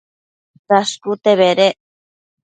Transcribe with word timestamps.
Dashcute 0.67 1.31
bedec 1.41 1.77